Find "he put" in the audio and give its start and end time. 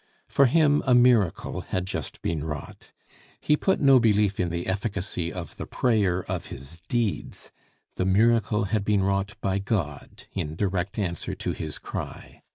3.39-3.79